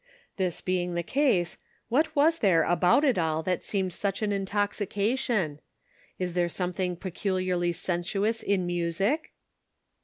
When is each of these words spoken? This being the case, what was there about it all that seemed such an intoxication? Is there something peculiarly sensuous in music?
This 0.37 0.61
being 0.61 0.95
the 0.95 1.03
case, 1.03 1.59
what 1.87 2.15
was 2.15 2.39
there 2.39 2.63
about 2.63 3.03
it 3.05 3.19
all 3.19 3.43
that 3.43 3.63
seemed 3.63 3.93
such 3.93 4.23
an 4.23 4.31
intoxication? 4.31 5.59
Is 6.17 6.33
there 6.33 6.49
something 6.49 6.95
peculiarly 6.95 7.71
sensuous 7.71 8.41
in 8.41 8.65
music? 8.65 9.31